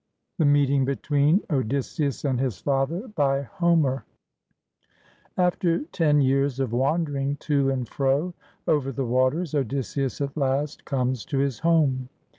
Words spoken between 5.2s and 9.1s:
[After ten years of wandering to and fro over the